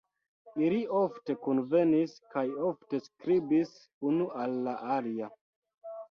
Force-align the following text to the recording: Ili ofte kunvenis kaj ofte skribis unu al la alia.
Ili 0.67 0.77
ofte 0.99 1.33
kunvenis 1.47 2.15
kaj 2.35 2.43
ofte 2.69 2.99
skribis 3.07 3.75
unu 4.13 4.27
al 4.45 4.57
la 4.69 4.73
alia. 4.95 5.29